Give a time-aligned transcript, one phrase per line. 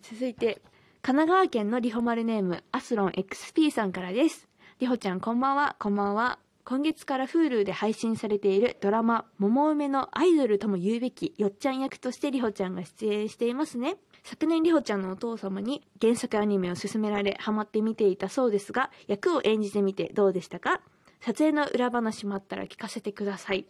[0.00, 0.60] 続いて、
[1.02, 4.48] 神奈川県のリホマルネーム、アスロン XP さんからです。
[4.78, 6.38] リホちゃんこんばんは、こんばんは。
[6.64, 13.96] 今月から Hulu で配信されているドラマ、桃梅のアイドルとも言うべきよっちゃん役としてリホちゃんが出演していますね。
[14.24, 20.80] 昨年リホちゃんのお父様に原作アニメを勧められハマって見ていたそうですが、役を演じてみてどうでしたか？
[21.20, 23.66] 撮影の裏話もあったら聞かせてください。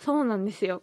[0.00, 0.82] そうなんですよ。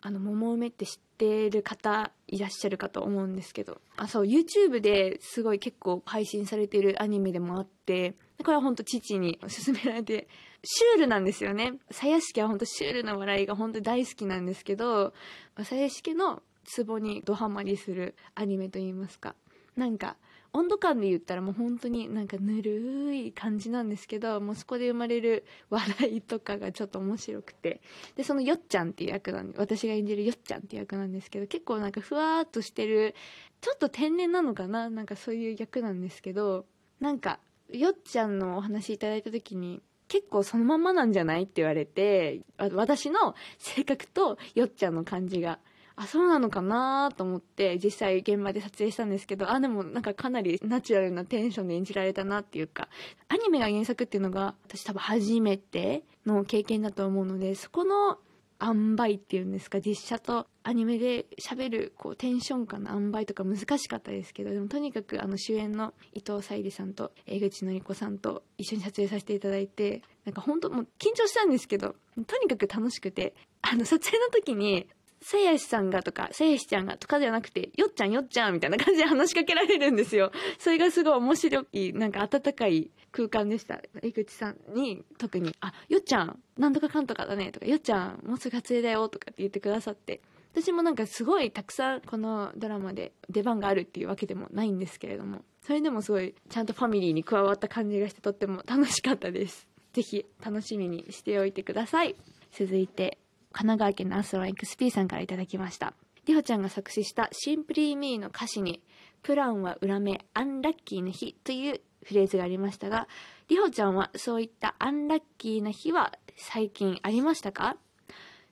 [0.00, 10.28] あの、桃梅って知ってる方いらっしゃるかと思うんですけど、あ、そう、YouTube ですごい結構配信されてるアニメでもあって、これは本当父に勧められて、
[10.62, 11.74] シュールなんですよね。
[11.90, 15.12] 鞘やしは本当シュールな笑いが本当大好きなんですけど、
[15.56, 19.34] 鞘やしのツボにドハマりするアニメといいますか。
[19.76, 20.16] なんか、
[20.52, 27.80] 温度感で言ったらもう本当になんかぬるい感じなんですけど、もうそこで生まれる笑いとかがちょっと面白くて。
[28.16, 33.14] で、そのよっちゃんっていう役なんで、私が演じるよっちゃんっていう役なんですけど、結構なんかふわーっとしてる、
[33.60, 34.88] ちょっと天然なのかな？
[34.88, 36.64] なんかそういう役なんですけど、
[37.00, 37.40] なんか、
[37.70, 41.42] よっちゃんのお話いただいた時に、結構そのまんまなんじゃない？
[41.42, 42.40] って言われて、
[42.72, 45.58] 私の性格とよっちゃんの感じが
[46.00, 52.88] あ、そうなのかなと思って実際現場で撮影したんですけど、あ、でもなんかかなりナチュラルなテンションで演じられたなっていうか、
[53.28, 58.18] アニメが原作っていうのが私多分初めての経験だと思うので、そこの
[58.60, 74.88] 塩梅っていうんですか、実写とアニメで喋るこうテンション感の塩梅とか難しかったですけど、でもとにかくあの主演の伊藤沙莉さんと江口のり子さんと一緒に撮影させていただいて、なんか本当もう緊張したんですけど、とにかく楽しくて、あの撮影の時に
[75.20, 80.32] せいやしさんがとか、せいやしちゃんがとかではなくて、よっちゃんよっちゃんみたいな感じで話しかけられるんですよ。
[80.58, 83.80] それがすごい面白い、なんか温かい空間でした。
[84.02, 90.20] 江口さんに特に、あ、よっちゃん、なんとかかんとかだねとか、よっちゃん、もうすぐ撮影だよとかって言ってくださって、
[90.52, 99.68] 私もなんかすごいたくさんこのドラマで出番があるっていうわけでもないんですけれども、それでもすごいちゃんとファミリーに加わった感じがしてとっても楽しかったです。
[99.92, 102.16] ぜひ楽しみにしておいてください。
[102.52, 103.18] 続いて、
[103.52, 105.94] 神奈川県のアスロン XP さんから頂きました。
[106.26, 108.82] りほちゃんが作詞したシンプリーミーの歌詞に、
[109.22, 113.08] プランは裏目、アンラッキーな日というフレーズがありましたが、
[113.48, 117.76] りほちゃんはそういったアンラッキーな日は最近ありましたか？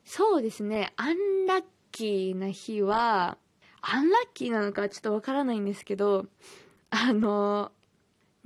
[0.05, 3.39] そうですね、アンラッキーな日は、
[3.83, 6.27] アンラッキーなのかちょっとわからないんですけど、
[6.91, 7.71] あの、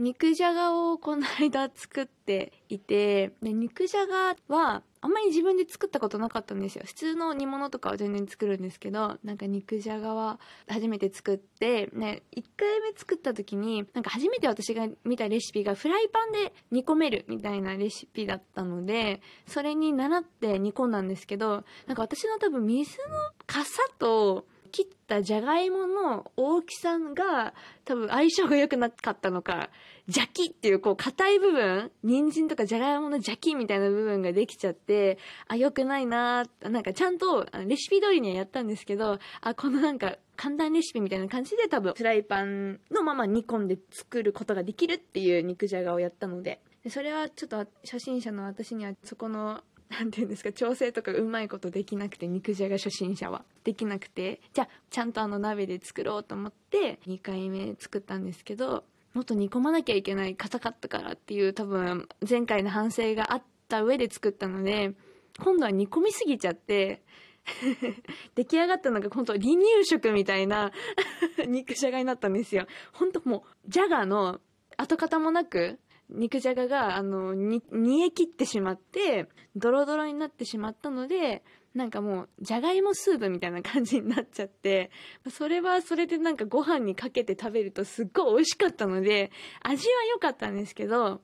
[0.00, 6.84] 肉じゃがをこの間作っていて、で、肉じゃがはあんまり自分で作ったことなかったんですよ。
[6.86, 23.04] 普通の煮物とかは全然作るんですけど、なんか肉じゃがは初めて作って、ね、1回目作った時に、なんか初めて私が見たレシピがフライパンで煮込めるみたいなレシピだったので、それに習って煮込んだんですけど、なんか私の多分水の
[23.46, 27.52] 傘と切ったじゃがいもの大きさが
[27.84, 29.70] 多分相性が良くなかったのか、
[30.06, 49.60] 邪気っていうこう硬い部分、人参とかじゃがいもの邪気みたいな部分ができちゃって、あ、良くないななんかちゃんとレシピ通りにはやったんですけど、あ、このなんか簡単レシピみたいな感じで多分フライパンのまま煮込んで作ることができるっていう肉じゃがをやったので、それはちょっと初心者の私にはそこの
[49.90, 53.44] なんていうんですか、調整とかうまいことできなくて、肉じゃが初心者は。
[53.64, 58.84] できなくて、じゃあ、ちゃんとあの鍋で作ろうと思って、2回目作ったんですけど、
[59.14, 64.94] もっと煮込まなきゃいけない、硬かったからっていう多分、前回の反省があった上で作ったので、
[65.40, 67.02] 今度は煮込みすぎちゃって、
[68.36, 70.72] 出来上がったのが本当離乳食みたいな
[71.48, 72.66] 肉じゃがになったんですよ。
[72.92, 74.40] 本当もう、じゃがの
[74.76, 81.42] 跡形もなく、肉じゃがが、あの、に、煮え切ってしまって、ドロドロになってしまったので、
[81.74, 84.90] なんかもう、じゃがいもスープみたいな感じになっちゃって、
[85.30, 89.30] それはそれでなんかご飯にかけて食べるとすっごい美味しかったので、
[89.62, 91.20] 味は良かったんですけど、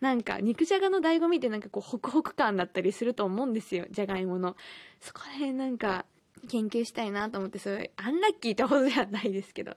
[0.00, 4.56] なんか肉じゃがの醍醐味ってなんかこうホクホク感だったりすると思うんですよ、じゃがいもの。
[5.00, 6.04] そこら辺なんか
[6.48, 9.76] 研究したいなと思って、それアンラッキーってほどではないですけど、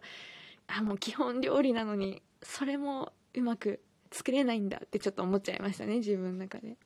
[0.68, 3.81] あ、もう基本料理なのに、それもうまく
[4.12, 6.78] 作れないんだってちょっと思っちゃいましたね、自分の中で。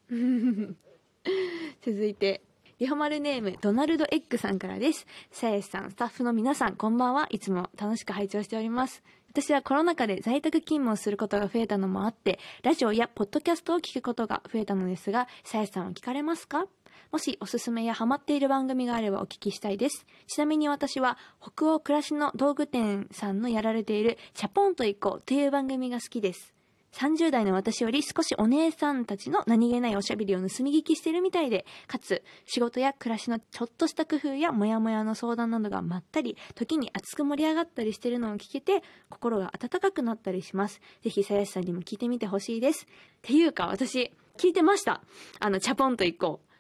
[1.86, 2.42] 続いて、
[2.80, 5.06] リホマルネーム、ドナルドエッグさんからです。
[5.32, 7.28] さやしさん、スタッフの皆さん、こんばんは。
[7.30, 9.04] いつも楽しく拝聴しております。
[9.30, 16.68] 私はコロナ禍で在宅勤務をすることが増えたのもあって、ラジオやポッドキャストを聞くことが増えたのですが、さやしさんは聞かれますか？
[17.12, 20.06] もしおすすめやハマっている番組があればお聞きしたいです。
[20.28, 26.54] ちなみに私は北欧暮らしの道具店さんのやられているチャポンと行こうという番組が好きです。
[26.94, 40.82] 30代の私より少しお姉さんたちの何気ないおしゃべりを盗み聞きしてるみたいで、かつ仕事や暮らしのちょっとした工夫やモヤモヤの相談などがまったり、時に熱く盛り上がったりしてるのを聞けて、心が温かくなったりします。
[41.02, 42.86] ぜひ、さやしさんにも聞いてみてほしいです。
[42.86, 42.88] っ
[43.24, 45.02] ていうか、私、聞いてました。
[45.40, 46.54] あの、チャポンと行こう。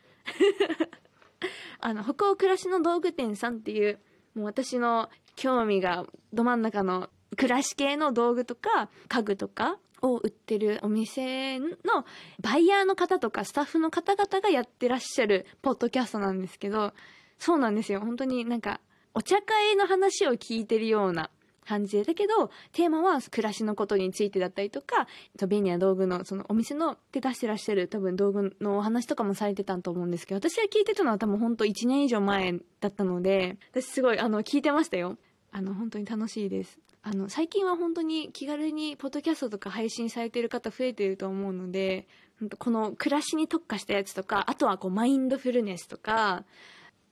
[1.79, 3.99] あの、北欧暮らしの道具店さんっていう、
[4.35, 11.67] もう私の興味がど真ん中の暮らし系の道具とか家具とかを売ってるお店の
[12.41, 16.93] バイヤーの方とかスタッフの方々がやってらっしゃるポッドキャストなんですけど、
[17.39, 18.01] そうなんですよ。
[18.01, 18.79] 本当になんか、
[19.13, 21.29] お茶会の話を聞いてるような
[21.65, 25.07] 感じで、だけど、テーマは暮らしのことについてだったりとか、
[25.47, 35.17] 便利な道具の、そのお店ので出してらっしゃる多分道具のお話とかもされてたと思うんですけど、私が聞いてたのは多分本当1年以上前だったので、私すごい、あの、聞いてましたよ。
[35.51, 36.79] あの、本当に楽しいです。
[37.03, 42.07] あの、最近は本当に気軽にポッドキャストとか配信されてる方増えてると思うので、
[42.57, 46.45] この暮らしに特化したやつとか、あとはこうマインドフルネスとか、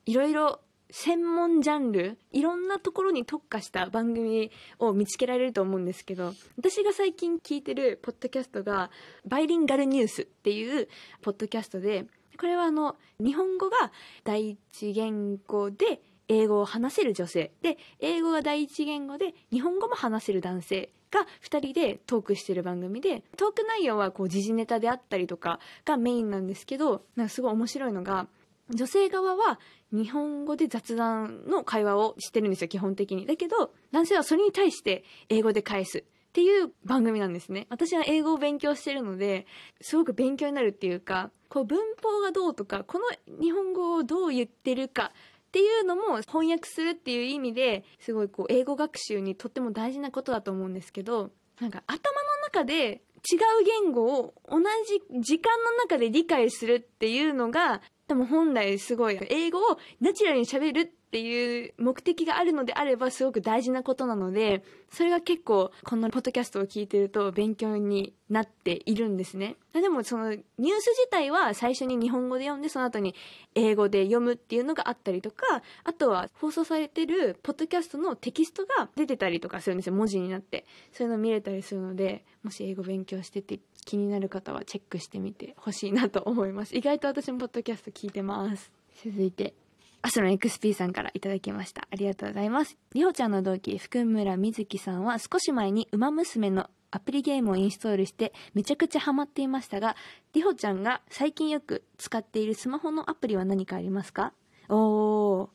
[0.06, 0.62] いろいろ
[0.92, 4.50] 専門ジャンル、いろんなところに特化した番組
[4.80, 8.92] を見つけられると思うんですけど、私が最近聞いてるポッドキャストが、
[9.26, 10.88] バイリンガルニュースっていう
[11.22, 12.06] ポッドキャストで、
[12.38, 13.92] これはあの、日本語が
[14.24, 17.52] 第一言語で英語を話せる女性。
[17.62, 28.28] で英語が第一言語で日本語も話せる男性が2人でトークしてる番組でトーク内容はこう時事ネタであったりとかがメインなんですけどなんかすごい面白いのが
[28.70, 29.60] 女性側は
[29.92, 33.26] 日本語で雑談の会話をしてるんですよ基本的に。
[33.26, 37.68] だけど男性はそれに対して英語で返すっていう番組なんですね。
[37.70, 39.46] 私は英語を勉強してるので
[39.82, 43.06] すごく勉強になるっていうかこう文法がどうとかこの
[43.42, 45.12] 日本語をどう言ってるか
[45.52, 52.00] っていうのも翻訳するっていう意味ですごいこう英語学習にとっても大事なことだと思うんですけどなんか頭の
[52.42, 69.58] 中で違う言語を同じ時間の中で理解するっていうのがでも本来すごい英語をナチュラルにしゃべるっていう目的があるのであればすごく大事なことなのでそれが結構このポッドキャストを聞いてると勉強になっているんですね。
[69.74, 70.44] でもそのニュー
[70.80, 73.14] ス自体は最初に日本語で読んでその後に
[73.56, 79.94] 英語で読むっていうのがあったりとかあとは放送されてるポッドキャストのテキストが出てたりとかするんですよ。
[79.94, 80.66] 文字になって。
[80.94, 86.78] そういうの見れたりするのでもし英語勉強してて気になる方はチェックしてみてほしいなと思います。
[86.78, 88.72] 意外と私もポッドキャスト聞いてます。
[89.04, 89.61] 続いて。
[90.04, 91.88] アスロン XP さんからいただきました。
[91.92, 92.78] ありがとうございます。
[92.94, 99.96] りほちゃんの同期、福村みずきさんは少し前に馬娘のアプリゲームをインストールしてめちゃくちゃハマっていましたが、
[100.34, 104.34] りほちゃんが最近よく使っているスマホのアプリは何かありますか？
[104.70, 105.50] おー。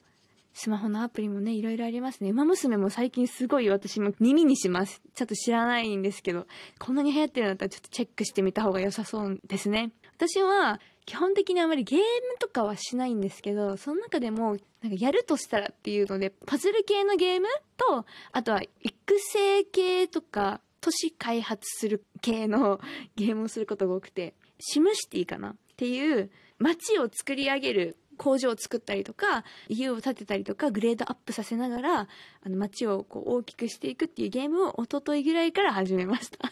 [0.59, 2.31] スマホのアプリもね、いろいろありますね。
[2.31, 5.03] 馬娘も最近すごい私も耳にします。
[5.15, 6.47] ちょっと知らないんですけど、
[6.79, 9.91] こんなに流行ってるんだったらちょっとチェックしてみた方が良さそうですね。
[10.17, 12.05] 私は基本的にあまりゲーム
[12.41, 17.47] とかはしないんですけど、その中でも、なんかやるとしたらっていうので、パズル系のゲーム
[17.77, 22.81] と、あとは育成系とか、都市開発する系の
[23.15, 36.51] ゲームをすることが多くて、シムシティかなっていう街を作り上げる工場を作ったりとか家を建てたりとかグレードアップさせながらあの街をこう大きくしていくっていうゲームを一昨日ぐらいから始めました。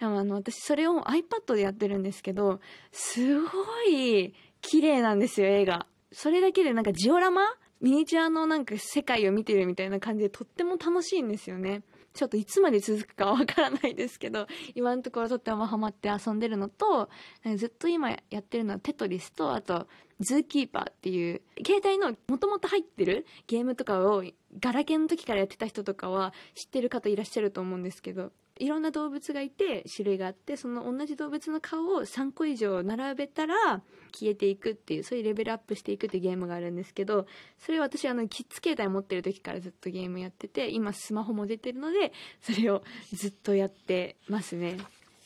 [0.00, 2.60] あの、私それを iPad でやってるんですけど、
[2.92, 3.48] すご
[3.88, 5.86] い綺麗なんですよ、映画。
[6.12, 7.42] それだけでなんかジオラマ？
[7.78, 11.82] ミニチュアのなんか世界を見てるみたいな感じでとっても楽しいんですよね。
[12.14, 17.10] ちょっといつまで続くかわからないですけど、今のところとってもハマって遊んでるのと、
[17.56, 19.86] ずっと今やってるのはテトリスと、あと、
[20.20, 24.24] ズーキーパーっていう、携帯のもともと入ってるゲームとかを、
[24.58, 33.82] ガラケーの時からやってた人とかは知ってる方いらっしゃると思うんですけど、いろんな動物がいて種類があってその同じ動物の顔を3個以上並べたら
[34.12, 37.26] 消えていくっていうそういうレベルアップしていくっていうゲームがあるんですけど
[37.58, 42.82] それ私あのキッズ携帯持ってる時からずっとゲームやってて今スマホも出てるのでそれを
[43.12, 44.78] ずっとやってますね。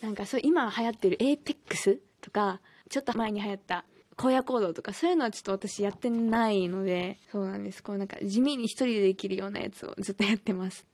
[0.03, 3.85] なんかそう今流行ってる APEX とかちょっと前に流行った
[4.17, 7.83] 荒野行動とかそういうのはちょっと私やってないのでそうなんです。
[7.83, 10.85] こうなんか地味に一人でできるようなやつをずっとやってます。